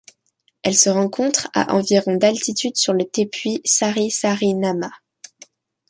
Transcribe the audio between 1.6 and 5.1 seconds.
environ d'altitude sur le tepui Sarisariñama.